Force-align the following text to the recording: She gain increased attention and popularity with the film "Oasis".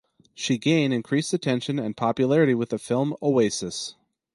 She 0.33 0.57
gain 0.57 0.91
increased 0.91 1.31
attention 1.31 1.77
and 1.77 1.95
popularity 1.95 2.55
with 2.55 2.69
the 2.69 2.79
film 2.79 3.15
"Oasis". 3.21 3.93